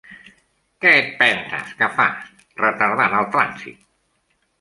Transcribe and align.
Què 0.85 0.93
et 1.01 1.11
penses 1.19 1.75
que 1.81 1.89
fas 1.97 2.31
retardant 2.65 3.15
el 3.19 3.29
trànsit? 3.37 3.85